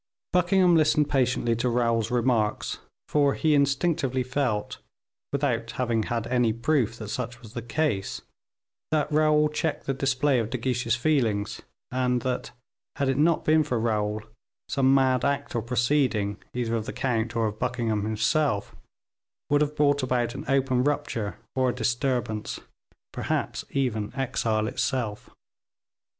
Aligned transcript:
Buckingham 0.33 0.75
listened 0.75 1.11
patiently 1.11 1.55
to 1.57 1.69
Raoul's 1.69 2.09
remarks, 2.09 2.79
for 3.07 3.35
he 3.35 3.53
instinctively 3.53 4.23
felt, 4.23 4.79
without 5.31 5.69
having 5.73 6.01
had 6.01 6.25
any 6.25 6.51
proof 6.53 6.97
that 6.97 7.09
such 7.09 7.39
was 7.39 7.53
the 7.53 7.61
case, 7.61 8.19
that 8.89 9.11
Raoul 9.11 9.47
checked 9.47 9.85
the 9.85 9.93
display 9.93 10.39
of 10.39 10.49
De 10.49 10.57
Guiche's 10.57 10.95
feelings, 10.95 11.61
and 11.91 12.23
that, 12.23 12.49
had 12.95 13.09
it 13.09 13.17
not 13.19 13.45
been 13.45 13.63
for 13.63 13.79
Raoul, 13.79 14.23
some 14.67 14.91
mad 14.91 15.23
act 15.23 15.55
or 15.55 15.61
proceeding, 15.61 16.39
either 16.55 16.73
of 16.75 16.87
the 16.87 16.93
count, 16.93 17.35
or 17.35 17.45
of 17.45 17.59
Buckingham 17.59 18.01
himself, 18.03 18.75
would 19.51 19.61
have 19.61 19.75
brought 19.75 20.01
about 20.01 20.33
an 20.33 20.45
open 20.47 20.83
rupture, 20.83 21.37
or 21.55 21.69
a 21.69 21.75
disturbance 21.75 22.59
perhaps 23.13 23.65
even 23.69 24.11
exile 24.15 24.65
itself. 24.65 25.29